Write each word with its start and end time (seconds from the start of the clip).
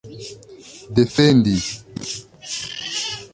defendi 0.95 1.55